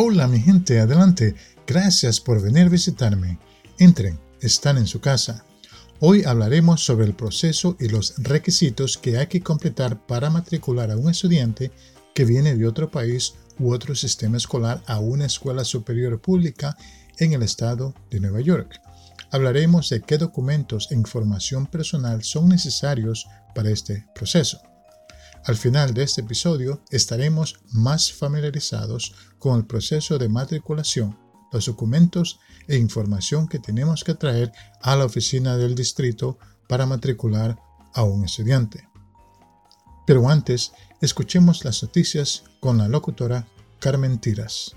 Hola 0.00 0.28
mi 0.28 0.38
gente, 0.38 0.78
adelante. 0.78 1.34
Gracias 1.66 2.20
por 2.20 2.40
venir 2.40 2.66
a 2.66 2.68
visitarme. 2.68 3.36
Entren, 3.80 4.16
están 4.40 4.78
en 4.78 4.86
su 4.86 5.00
casa. 5.00 5.44
Hoy 5.98 6.22
hablaremos 6.22 6.84
sobre 6.84 7.04
el 7.04 7.16
proceso 7.16 7.76
y 7.80 7.88
los 7.88 8.14
requisitos 8.18 8.96
que 8.96 9.18
hay 9.18 9.26
que 9.26 9.40
completar 9.40 10.06
para 10.06 10.30
matricular 10.30 10.92
a 10.92 10.96
un 10.96 11.10
estudiante 11.10 11.72
que 12.14 12.24
viene 12.24 12.54
de 12.54 12.64
otro 12.64 12.92
país 12.92 13.34
u 13.58 13.74
otro 13.74 13.96
sistema 13.96 14.36
escolar 14.36 14.84
a 14.86 15.00
una 15.00 15.26
escuela 15.26 15.64
superior 15.64 16.20
pública 16.20 16.76
en 17.18 17.32
el 17.32 17.42
estado 17.42 17.92
de 18.08 18.20
Nueva 18.20 18.40
York. 18.40 18.80
Hablaremos 19.32 19.88
de 19.88 20.00
qué 20.02 20.16
documentos 20.16 20.92
e 20.92 20.94
información 20.94 21.66
personal 21.66 22.22
son 22.22 22.48
necesarios 22.48 23.26
para 23.52 23.70
este 23.70 24.06
proceso. 24.14 24.60
Al 25.48 25.56
final 25.56 25.94
de 25.94 26.02
este 26.02 26.20
episodio 26.20 26.82
estaremos 26.90 27.58
más 27.72 28.12
familiarizados 28.12 29.14
con 29.38 29.56
el 29.56 29.64
proceso 29.64 30.18
de 30.18 30.28
matriculación, 30.28 31.18
los 31.50 31.64
documentos 31.64 32.38
e 32.66 32.76
información 32.76 33.48
que 33.48 33.58
tenemos 33.58 34.04
que 34.04 34.12
traer 34.12 34.52
a 34.82 34.94
la 34.94 35.06
oficina 35.06 35.56
del 35.56 35.74
distrito 35.74 36.38
para 36.68 36.84
matricular 36.84 37.58
a 37.94 38.02
un 38.02 38.26
estudiante. 38.26 38.90
Pero 40.06 40.28
antes, 40.28 40.72
escuchemos 41.00 41.64
las 41.64 41.82
noticias 41.82 42.44
con 42.60 42.76
la 42.76 42.86
locutora 42.86 43.48
Carmen 43.78 44.18
Tiras. 44.18 44.76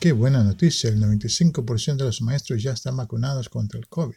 Qué 0.00 0.10
buena 0.10 0.42
noticia, 0.42 0.90
el 0.90 1.00
95% 1.00 1.96
de 1.96 2.04
los 2.04 2.22
maestros 2.22 2.60
ya 2.60 2.72
están 2.72 2.96
vacunados 2.96 3.48
contra 3.48 3.78
el 3.78 3.86
COVID. 3.86 4.16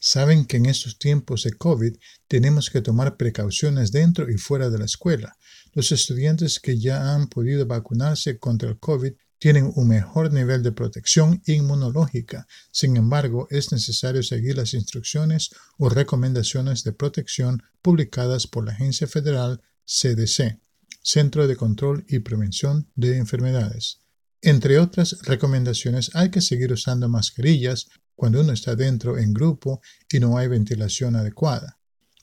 Saben 0.00 0.44
que 0.44 0.58
en 0.58 0.66
estos 0.66 0.98
tiempos 0.98 1.42
de 1.42 1.52
COVID 1.52 1.96
tenemos 2.28 2.70
que 2.70 2.80
tomar 2.80 3.16
precauciones 3.16 3.90
dentro 3.90 4.30
y 4.30 4.38
fuera 4.38 4.70
de 4.70 4.78
la 4.78 4.84
escuela. 4.84 5.36
Los 5.72 5.92
estudiantes 5.92 6.60
que 6.60 6.78
ya 6.78 7.14
han 7.14 7.28
podido 7.28 7.66
vacunarse 7.66 8.38
contra 8.38 8.68
el 8.68 8.78
COVID 8.78 9.12
tienen 9.38 9.72
un 9.74 9.88
mejor 9.88 10.32
nivel 10.32 10.62
de 10.62 10.72
protección 10.72 11.42
inmunológica. 11.46 12.46
Sin 12.70 12.96
embargo, 12.96 13.46
es 13.50 13.72
necesario 13.72 14.22
seguir 14.22 14.56
las 14.56 14.74
instrucciones 14.74 15.50
o 15.78 15.88
recomendaciones 15.88 16.82
de 16.84 16.92
protección 16.92 17.62
publicadas 17.82 18.46
por 18.46 18.64
la 18.64 18.72
Agencia 18.72 19.06
Federal 19.06 19.62
CDC, 19.84 20.60
Centro 21.02 21.46
de 21.46 21.56
Control 21.56 22.04
y 22.08 22.18
Prevención 22.20 22.90
de 22.94 23.16
Enfermedades. 23.16 24.00
Entre 24.42 24.78
otras 24.78 25.18
recomendaciones, 25.22 26.10
hay 26.14 26.30
que 26.30 26.40
seguir 26.40 26.72
usando 26.72 27.08
mascarillas 27.08 27.88
cuando 28.18 28.40
uno 28.40 28.52
está 28.52 28.74
dentro 28.74 29.16
en 29.16 29.32
grupo 29.32 29.80
y 30.10 30.18
no 30.18 30.38
hay 30.38 30.48
ventilación 30.48 31.14
adecuada. 31.14 31.78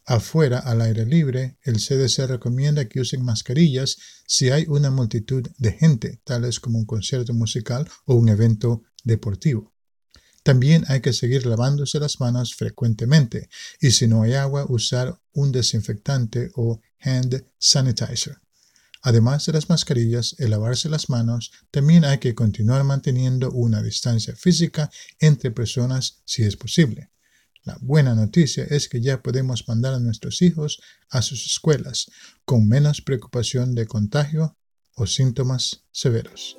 Afuera, 0.05 0.59
al 0.59 0.81
aire 0.81 1.05
libre, 1.05 1.57
el 1.63 1.77
CDC 1.77 2.27
recomienda 2.27 2.89
que 2.89 2.99
usen 2.99 3.23
mascarillas 3.23 3.95
si 4.27 4.49
hay 4.49 4.65
una 4.67 4.91
multitud 4.91 5.47
de 5.57 5.71
gente, 5.71 6.19
tales 6.25 6.59
como 6.59 6.79
un 6.79 6.85
concierto 6.85 7.33
musical 7.33 7.87
o 8.03 8.15
un 8.15 8.27
evento 8.27 8.83
deportivo. 9.05 9.73
También 10.43 10.83
hay 10.89 10.99
que 10.99 11.13
seguir 11.13 11.45
lavándose 11.45 11.97
las 11.97 12.19
manos 12.19 12.55
frecuentemente 12.55 13.47
y 13.79 13.91
si 13.91 14.05
no 14.05 14.23
hay 14.23 14.33
agua, 14.33 14.65
usar 14.67 15.17
un 15.31 15.53
desinfectante 15.53 16.51
o 16.55 16.81
hand 16.99 17.45
sanitizer. 17.57 18.44
Además 19.05 19.45
de 19.45 19.53
las 19.53 19.69
mascarillas 19.69 20.35
y 20.39 20.47
lavarse 20.47 20.89
las 20.89 21.11
manos, 21.11 21.51
también 21.69 22.05
hay 22.05 22.17
que 22.17 22.33
continuar 22.33 22.83
manteniendo 22.83 23.51
una 23.51 23.83
distancia 23.83 24.35
física 24.35 24.89
entre 25.19 25.51
personas 25.51 26.23
si 26.25 26.41
es 26.41 26.57
posible. 26.57 27.11
La 27.65 27.77
buena 27.81 28.15
noticia 28.15 28.63
es 28.63 28.89
que 28.89 29.01
ya 29.01 29.21
podemos 29.21 29.67
mandar 29.67 29.93
a 29.93 29.99
nuestros 29.99 30.41
hijos 30.41 30.81
a 31.11 31.21
sus 31.21 31.45
escuelas 31.45 32.09
con 32.45 32.67
menos 32.67 33.01
preocupación 33.01 33.75
de 33.75 33.85
contagio 33.85 34.57
o 34.95 35.05
síntomas 35.05 35.83
severos. 35.91 36.57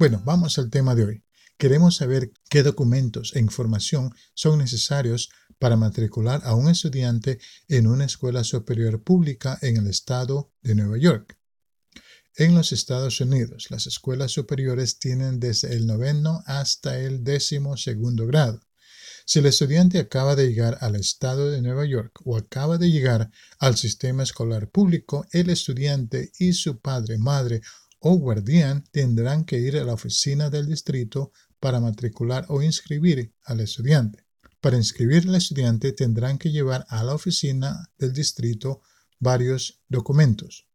Bueno, 0.00 0.22
vamos 0.24 0.58
al 0.58 0.70
tema 0.70 0.94
de 0.94 1.04
hoy. 1.04 1.24
Queremos 1.58 1.96
saber 1.96 2.32
qué 2.48 2.62
documentos 2.62 3.36
e 3.36 3.38
información 3.38 4.14
son 4.32 4.56
necesarios 4.56 5.28
para 5.58 5.76
matricular 5.76 6.40
a 6.44 6.54
un 6.54 6.70
estudiante 6.70 7.38
en 7.68 7.86
una 7.86 8.06
escuela 8.06 8.42
superior 8.42 9.04
pública 9.04 9.58
en 9.60 9.76
el 9.76 9.88
estado 9.88 10.54
de 10.62 10.74
Nueva 10.74 10.96
York. 10.96 11.36
En 12.36 12.54
los 12.54 12.72
Estados 12.72 13.20
Unidos, 13.20 13.66
las 13.68 13.86
escuelas 13.86 14.32
superiores 14.32 14.98
tienen 14.98 15.38
desde 15.38 15.74
el 15.74 15.86
noveno 15.86 16.42
hasta 16.46 16.98
el 16.98 17.22
décimo 17.22 17.76
segundo 17.76 18.26
grado. 18.26 18.62
Si 19.26 19.40
el 19.40 19.46
estudiante 19.46 19.98
acaba 19.98 20.34
de 20.34 20.48
llegar 20.48 20.78
al 20.80 20.96
estado 20.96 21.50
de 21.50 21.60
Nueva 21.60 21.84
York 21.84 22.22
o 22.24 22.38
acaba 22.38 22.78
de 22.78 22.90
llegar 22.90 23.30
al 23.58 23.76
sistema 23.76 24.22
escolar 24.22 24.70
público, 24.70 25.26
el 25.32 25.50
estudiante 25.50 26.32
y 26.38 26.54
su 26.54 26.80
padre, 26.80 27.18
madre 27.18 27.60
o 28.00 28.16
guardián 28.16 28.84
tendrán 28.90 29.44
que 29.44 29.58
ir 29.58 29.76
a 29.76 29.84
la 29.84 29.94
oficina 29.94 30.50
del 30.50 30.66
distrito 30.66 31.32
para 31.60 31.80
matricular 31.80 32.46
o 32.48 32.62
inscribir 32.62 33.34
al 33.44 33.60
estudiante. 33.60 34.24
Para 34.60 34.76
inscribir 34.76 35.28
al 35.28 35.36
estudiante 35.36 35.92
tendrán 35.92 36.38
que 36.38 36.50
llevar 36.50 36.84
a 36.88 37.04
la 37.04 37.14
oficina 37.14 37.90
del 37.98 38.12
distrito 38.12 38.82
varios 39.18 39.80
documentos. 39.88 40.66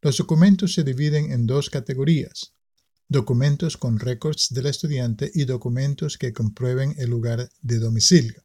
Los 0.00 0.18
documentos 0.18 0.74
se 0.74 0.84
dividen 0.84 1.32
en 1.32 1.46
dos 1.46 1.70
categorías. 1.70 2.54
Documentos 3.08 3.76
con 3.76 3.98
récords 3.98 4.48
del 4.50 4.66
estudiante 4.66 5.30
y 5.34 5.44
documentos 5.44 6.18
que 6.18 6.32
comprueben 6.32 6.94
el 6.98 7.08
lugar 7.10 7.50
de 7.62 7.78
domicilio. 7.78 8.44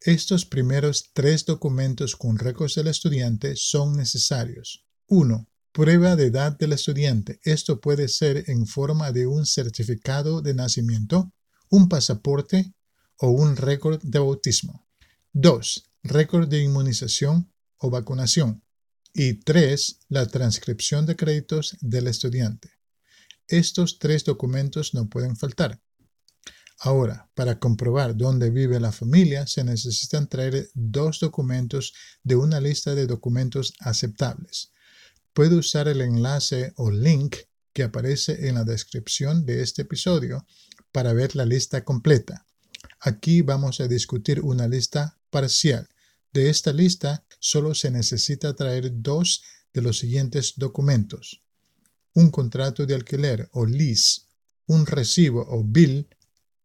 Estos 0.00 0.44
primeros 0.44 1.10
tres 1.14 1.46
documentos 1.46 2.16
con 2.16 2.36
récords 2.36 2.74
del 2.74 2.88
estudiante 2.88 3.54
son 3.54 3.96
necesarios. 3.96 4.84
1. 5.06 5.51
Prueba 5.72 6.16
de 6.16 6.26
edad 6.26 6.58
del 6.58 6.74
estudiante. 6.74 7.40
Esto 7.44 7.80
puede 7.80 8.08
ser 8.08 8.44
en 8.50 8.66
forma 8.66 9.10
de 9.10 9.26
un 9.26 9.46
certificado 9.46 10.42
de 10.42 10.52
nacimiento, 10.52 11.32
un 11.70 11.88
pasaporte 11.88 12.74
o 13.16 13.30
un 13.30 13.56
récord 13.56 13.98
de 14.02 14.18
bautismo. 14.18 14.86
2. 15.32 15.90
Récord 16.02 16.46
de 16.46 16.62
inmunización 16.62 17.50
o 17.78 17.88
vacunación. 17.88 18.62
Y 19.14 19.40
3. 19.40 20.00
La 20.10 20.26
transcripción 20.26 21.06
de 21.06 21.16
créditos 21.16 21.78
del 21.80 22.06
estudiante. 22.06 22.68
Estos 23.48 23.98
tres 23.98 24.24
documentos 24.24 24.92
no 24.92 25.08
pueden 25.08 25.36
faltar. 25.36 25.80
Ahora, 26.80 27.30
para 27.34 27.58
comprobar 27.58 28.14
dónde 28.14 28.50
vive 28.50 28.78
la 28.78 28.92
familia, 28.92 29.46
se 29.46 29.64
necesitan 29.64 30.28
traer 30.28 30.68
dos 30.74 31.18
documentos 31.18 31.94
de 32.22 32.36
una 32.36 32.60
lista 32.60 32.94
de 32.94 33.06
documentos 33.06 33.72
aceptables 33.80 34.72
puede 35.32 35.56
usar 35.56 35.88
el 35.88 36.00
enlace 36.00 36.72
o 36.76 36.90
link 36.90 37.36
que 37.72 37.82
aparece 37.82 38.48
en 38.48 38.56
la 38.56 38.64
descripción 38.64 39.46
de 39.46 39.62
este 39.62 39.82
episodio 39.82 40.46
para 40.92 41.12
ver 41.12 41.34
la 41.34 41.46
lista 41.46 41.84
completa. 41.84 42.46
Aquí 43.00 43.42
vamos 43.42 43.80
a 43.80 43.88
discutir 43.88 44.40
una 44.40 44.68
lista 44.68 45.18
parcial. 45.30 45.88
De 46.32 46.50
esta 46.50 46.72
lista 46.72 47.24
solo 47.40 47.74
se 47.74 47.90
necesita 47.90 48.54
traer 48.54 48.90
dos 49.02 49.42
de 49.72 49.82
los 49.82 49.98
siguientes 49.98 50.54
documentos. 50.56 51.42
Un 52.14 52.30
contrato 52.30 52.84
de 52.84 52.94
alquiler 52.94 53.48
o 53.52 53.64
lease, 53.64 54.22
un 54.66 54.86
recibo 54.86 55.46
o 55.48 55.64
bill 55.64 56.08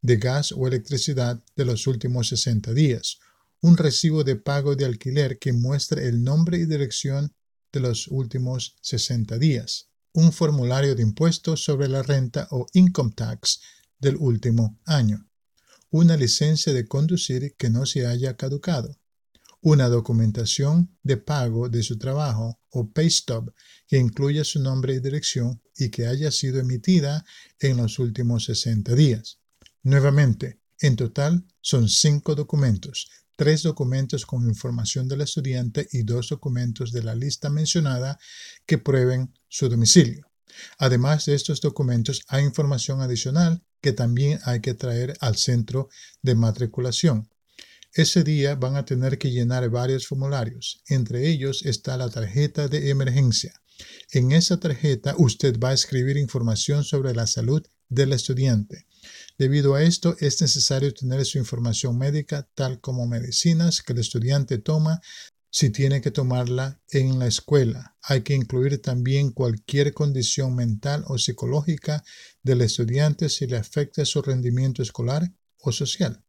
de 0.02 0.16
gas 0.16 0.52
o 0.52 0.66
electricidad 0.66 1.42
de 1.56 1.64
los 1.64 1.86
últimos 1.86 2.28
60 2.28 2.72
días, 2.74 3.18
un 3.60 3.76
recibo 3.76 4.24
de 4.24 4.36
pago 4.36 4.76
de 4.76 4.84
alquiler 4.84 5.38
que 5.38 5.52
muestre 5.52 6.06
el 6.06 6.22
nombre 6.22 6.58
y 6.58 6.66
dirección 6.66 7.34
de 7.72 7.80
los 7.80 8.08
últimos 8.08 8.76
60 8.80 9.38
días, 9.38 9.88
un 10.12 10.32
formulario 10.32 10.94
de 10.94 11.02
impuestos 11.02 11.62
sobre 11.62 11.88
la 11.88 12.02
renta 12.02 12.48
o 12.50 12.66
income 12.72 13.12
tax 13.14 13.60
del 13.98 14.16
último 14.16 14.78
año, 14.84 15.28
una 15.90 16.16
licencia 16.16 16.72
de 16.72 16.86
conducir 16.86 17.54
que 17.56 17.70
no 17.70 17.86
se 17.86 18.06
haya 18.06 18.36
caducado, 18.36 18.98
una 19.60 19.88
documentación 19.88 20.96
de 21.02 21.16
pago 21.16 21.68
de 21.68 21.82
su 21.82 21.98
trabajo 21.98 22.60
o 22.70 22.90
pay 22.90 23.10
stub 23.10 23.52
que 23.86 23.98
incluya 23.98 24.44
su 24.44 24.60
nombre 24.60 24.94
y 24.94 25.00
dirección 25.00 25.62
y 25.76 25.90
que 25.90 26.06
haya 26.06 26.30
sido 26.30 26.60
emitida 26.60 27.24
en 27.58 27.78
los 27.78 27.98
últimos 27.98 28.44
60 28.44 28.94
días. 28.94 29.40
Nuevamente, 29.82 30.60
en 30.80 30.96
total 30.96 31.44
son 31.60 31.88
cinco 31.88 32.34
documentos, 32.34 33.10
tres 33.38 33.62
documentos 33.62 34.26
con 34.26 34.48
información 34.48 35.06
del 35.06 35.20
estudiante 35.20 35.86
y 35.92 36.02
dos 36.02 36.30
documentos 36.30 36.90
de 36.90 37.04
la 37.04 37.14
lista 37.14 37.48
mencionada 37.48 38.18
que 38.66 38.78
prueben 38.78 39.32
su 39.46 39.68
domicilio. 39.68 40.28
Además 40.76 41.26
de 41.26 41.36
estos 41.36 41.60
documentos, 41.60 42.22
hay 42.26 42.42
información 42.42 43.00
adicional 43.00 43.62
que 43.80 43.92
también 43.92 44.40
hay 44.42 44.60
que 44.60 44.74
traer 44.74 45.16
al 45.20 45.36
centro 45.36 45.88
de 46.20 46.34
matriculación. 46.34 47.30
Ese 47.94 48.24
día 48.24 48.56
van 48.56 48.74
a 48.74 48.84
tener 48.84 49.18
que 49.18 49.30
llenar 49.30 49.70
varios 49.70 50.08
formularios. 50.08 50.82
Entre 50.88 51.28
ellos 51.28 51.64
está 51.64 51.96
la 51.96 52.10
tarjeta 52.10 52.66
de 52.66 52.90
emergencia. 52.90 53.62
En 54.10 54.32
esa 54.32 54.58
tarjeta 54.58 55.14
usted 55.16 55.60
va 55.60 55.70
a 55.70 55.74
escribir 55.74 56.16
información 56.16 56.82
sobre 56.82 57.14
la 57.14 57.28
salud 57.28 57.64
del 57.88 58.12
estudiante. 58.14 58.87
Debido 59.38 59.76
a 59.76 59.84
esto, 59.84 60.16
es 60.18 60.40
necesario 60.40 60.92
tener 60.92 61.24
su 61.24 61.38
información 61.38 61.96
médica, 61.96 62.48
tal 62.54 62.80
como 62.80 63.06
medicinas 63.06 63.82
que 63.82 63.92
el 63.92 64.00
estudiante 64.00 64.58
toma 64.58 65.00
si 65.50 65.70
tiene 65.70 66.00
que 66.00 66.10
tomarla 66.10 66.82
en 66.90 67.20
la 67.20 67.28
escuela. 67.28 67.96
Hay 68.02 68.22
que 68.22 68.34
incluir 68.34 68.82
también 68.82 69.30
cualquier 69.30 69.94
condición 69.94 70.56
mental 70.56 71.04
o 71.06 71.18
psicológica 71.18 72.02
del 72.42 72.62
estudiante 72.62 73.28
si 73.28 73.46
le 73.46 73.56
afecta 73.56 74.04
su 74.04 74.22
rendimiento 74.22 74.82
escolar 74.82 75.32
o 75.60 75.70
social. 75.70 76.24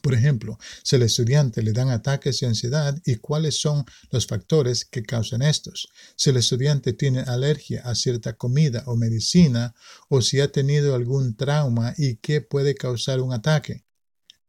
Por 0.00 0.14
ejemplo, 0.14 0.58
si 0.82 0.96
al 0.96 1.02
estudiante 1.02 1.62
le 1.62 1.72
dan 1.72 1.90
ataques 1.90 2.40
de 2.40 2.46
ansiedad 2.46 3.00
y 3.04 3.16
cuáles 3.16 3.60
son 3.60 3.84
los 4.10 4.26
factores 4.26 4.84
que 4.84 5.02
causan 5.02 5.42
estos. 5.42 5.88
Si 6.16 6.30
el 6.30 6.36
estudiante 6.36 6.92
tiene 6.92 7.20
alergia 7.20 7.82
a 7.84 7.94
cierta 7.94 8.34
comida 8.34 8.82
o 8.86 8.96
medicina 8.96 9.74
o 10.08 10.22
si 10.22 10.40
ha 10.40 10.50
tenido 10.52 10.94
algún 10.94 11.36
trauma 11.36 11.94
y 11.96 12.16
qué 12.16 12.40
puede 12.40 12.74
causar 12.74 13.20
un 13.20 13.32
ataque. 13.32 13.84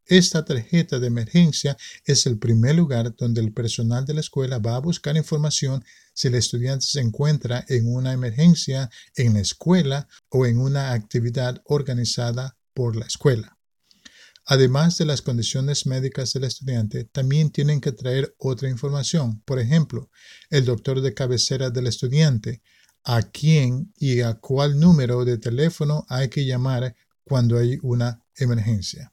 Esta 0.05 0.43
tarjeta 0.43 0.99
de 0.99 1.07
emergencia 1.07 1.77
es 2.05 2.25
el 2.25 2.37
primer 2.37 2.75
lugar 2.75 3.15
donde 3.15 3.39
el 3.39 3.53
personal 3.53 4.03
de 4.05 4.15
la 4.15 4.19
escuela 4.19 4.59
va 4.59 4.75
a 4.75 4.79
buscar 4.79 5.15
información 5.15 5.85
si 6.13 6.27
el 6.27 6.35
estudiante 6.35 6.85
se 6.85 6.99
encuentra 6.99 7.63
en 7.69 7.87
una 7.87 8.11
emergencia 8.11 8.89
en 9.15 9.35
la 9.35 9.39
escuela 9.39 10.09
o 10.27 10.45
en 10.45 10.57
una 10.57 10.91
actividad 10.91 11.61
organizada 11.65 12.57
por 12.73 12.95
la 12.95 13.05
escuela. 13.05 13.60
Además 14.45 14.97
de 14.97 15.05
las 15.05 15.21
condiciones 15.21 15.85
médicas 15.85 16.33
del 16.33 16.45
estudiante, 16.45 17.05
también 17.05 17.51
tienen 17.51 17.79
que 17.79 17.91
traer 17.91 18.33
otra 18.37 18.69
información. 18.69 19.41
Por 19.45 19.59
ejemplo, 19.59 20.09
el 20.49 20.65
doctor 20.65 21.01
de 21.01 21.13
cabecera 21.13 21.69
del 21.69 21.87
estudiante, 21.87 22.61
a 23.03 23.21
quién 23.21 23.93
y 23.97 24.21
a 24.21 24.35
cuál 24.35 24.79
número 24.79 25.25
de 25.25 25.37
teléfono 25.37 26.05
hay 26.09 26.29
que 26.29 26.45
llamar 26.45 26.95
cuando 27.23 27.57
hay 27.57 27.77
una 27.81 28.23
emergencia. 28.35 29.11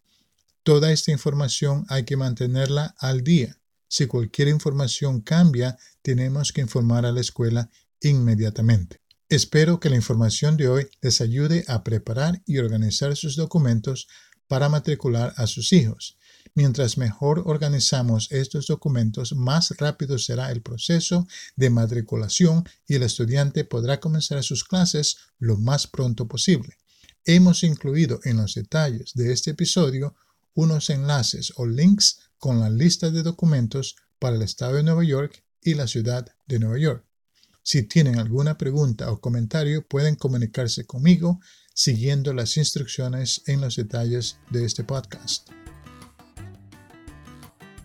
Toda 0.62 0.92
esta 0.92 1.12
información 1.12 1.86
hay 1.88 2.04
que 2.04 2.16
mantenerla 2.16 2.94
al 2.98 3.22
día. 3.22 3.58
Si 3.88 4.06
cualquier 4.06 4.48
información 4.48 5.20
cambia, 5.22 5.78
tenemos 6.02 6.52
que 6.52 6.60
informar 6.60 7.06
a 7.06 7.12
la 7.12 7.20
escuela 7.20 7.70
inmediatamente. 8.00 9.00
Espero 9.30 9.78
que 9.78 9.90
la 9.90 9.96
información 9.96 10.56
de 10.56 10.68
hoy 10.68 10.88
les 11.00 11.20
ayude 11.20 11.64
a 11.68 11.84
preparar 11.84 12.42
y 12.46 12.58
organizar 12.58 13.14
sus 13.16 13.36
documentos 13.36 14.08
para 14.48 14.68
matricular 14.68 15.32
a 15.36 15.46
sus 15.46 15.72
hijos. 15.72 16.16
Mientras 16.54 16.98
mejor 16.98 17.44
organizamos 17.46 18.32
estos 18.32 18.66
documentos, 18.66 19.32
más 19.34 19.70
rápido 19.76 20.18
será 20.18 20.50
el 20.50 20.62
proceso 20.62 21.28
de 21.54 21.70
matriculación 21.70 22.64
y 22.88 22.96
el 22.96 23.04
estudiante 23.04 23.64
podrá 23.64 24.00
comenzar 24.00 24.42
sus 24.42 24.64
clases 24.64 25.18
lo 25.38 25.56
más 25.56 25.86
pronto 25.86 26.26
posible. 26.26 26.76
Hemos 27.24 27.62
incluido 27.62 28.20
en 28.24 28.38
los 28.38 28.54
detalles 28.54 29.12
de 29.14 29.32
este 29.32 29.50
episodio 29.50 30.16
unos 30.54 30.90
enlaces 30.90 31.52
o 31.56 31.66
links 31.66 32.18
con 32.38 32.58
la 32.58 32.70
lista 32.70 33.10
de 33.10 33.22
documentos 33.22 33.96
para 34.18 34.36
el 34.36 34.42
estado 34.42 34.74
de 34.74 34.82
Nueva 34.82 35.04
York 35.04 35.44
y 35.62 35.74
la 35.74 35.86
ciudad 35.86 36.26
de 36.46 36.58
Nueva 36.58 36.78
York. 36.78 37.07
Si 37.70 37.82
tienen 37.82 38.18
alguna 38.18 38.56
pregunta 38.56 39.12
o 39.12 39.20
comentario, 39.20 39.86
pueden 39.86 40.16
comunicarse 40.16 40.86
conmigo 40.86 41.38
siguiendo 41.74 42.32
las 42.32 42.56
instrucciones 42.56 43.42
en 43.44 43.60
los 43.60 43.76
detalles 43.76 44.38
de 44.48 44.64
este 44.64 44.84
podcast. 44.84 45.50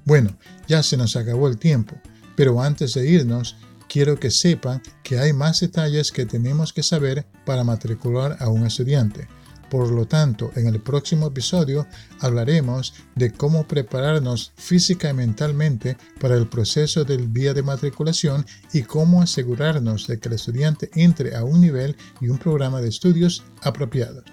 Bueno, 0.06 0.38
ya 0.69 0.83
se 0.83 0.95
nos 0.95 1.18
acabó 1.18 1.50
el 1.50 1.57
tiempo, 1.57 2.00
pero 2.38 2.62
antes 2.62 2.94
de 2.94 3.09
irnos, 3.09 3.57
quiero 3.89 4.18
que 4.18 4.31
sepan 4.31 4.81
que 5.03 5.19
hay 5.19 5.33
más 5.33 5.59
detalles 5.59 6.13
que 6.13 6.25
tenemos 6.25 6.71
que 6.71 6.81
saber 6.81 7.27
para 7.45 7.65
matricular 7.65 8.38
a 8.39 8.47
un 8.47 8.65
estudiante. 8.65 9.27
Por 9.74 9.92
lo 9.92 10.06
tanto, 10.06 10.52
en 10.56 10.68
el 10.68 10.81
próximo 10.81 11.25
episodio 11.25 11.88
hablaremos 12.20 12.94
de 13.16 13.31
cómo 13.31 13.68
prepararnos 13.68 14.52
física 14.56 15.10
y 15.10 15.16
mentalmente 15.16 15.98
para 16.20 16.36
el 16.36 16.48
proceso 16.48 17.04
del 17.04 17.34
día 17.34 17.56
de 17.56 17.64
matriculación 17.64 18.46
y 18.72 18.84
cómo 18.84 19.24
asegurarnos 19.24 20.06
de 20.06 20.20
que 20.20 20.30
el 20.30 20.36
estudiante 20.36 20.92
entre 20.94 21.36
a 21.36 21.44
un 21.44 21.60
nivel 21.60 21.98
y 22.22 22.30
un 22.30 22.38
programa 22.38 22.81
de 22.81 22.90
estudios 22.90 23.46
apropiado. 23.64 24.24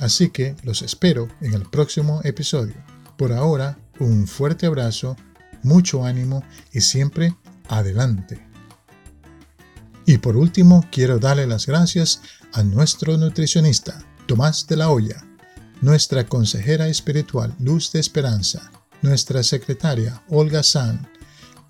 Así 0.00 0.30
que 0.30 0.56
los 0.64 0.82
espero 0.82 1.28
en 1.42 1.54
el 1.54 1.62
próximo 1.62 2.20
episodio. 2.24 2.74
Por 3.16 3.32
ahora, 3.32 3.78
un 4.00 4.26
fuerte 4.26 4.66
abrazo, 4.66 5.16
mucho 5.62 6.04
ánimo 6.04 6.42
y 6.72 6.80
siempre 6.80 7.36
adelante. 7.68 8.44
Y 10.06 10.18
por 10.18 10.36
último, 10.36 10.84
quiero 10.90 11.20
darle 11.20 11.46
las 11.46 11.66
gracias 11.66 12.20
a 12.52 12.64
nuestro 12.64 13.16
nutricionista 13.16 14.07
Tomás 14.28 14.66
de 14.66 14.76
la 14.76 14.90
Hoya, 14.90 15.24
nuestra 15.80 16.26
consejera 16.26 16.86
espiritual 16.88 17.54
Luz 17.60 17.90
de 17.92 17.98
Esperanza, 17.98 18.70
nuestra 19.00 19.42
secretaria 19.42 20.22
Olga 20.28 20.62
San, 20.62 21.08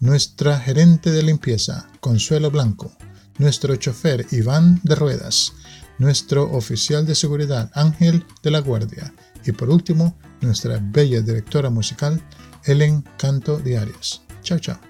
nuestra 0.01 0.59
gerente 0.59 1.13
de 1.13 1.23
limpieza 1.23 1.89
Consuelo 2.01 2.51
Blanco, 2.51 2.91
nuestro 3.39 3.77
chofer 3.77 4.27
Iván 4.33 4.81
de 4.83 4.97
Ruedas, 4.97 5.53
nuestro 5.99 6.51
oficial 6.51 7.07
de 7.07 7.15
seguridad 7.15 7.71
Ángel 7.75 8.27
de 8.43 8.51
la 8.51 8.59
Guardia 8.59 9.15
y 9.47 9.53
por 9.53 9.71
último 9.71 10.19
nuestra 10.41 10.81
bella 10.83 11.21
directora 11.21 11.71
musical 11.71 12.21
Helen 12.65 13.05
Canto 13.19 13.59
Diarias. 13.59 14.23
Chao, 14.43 14.59
chao. 14.59 14.88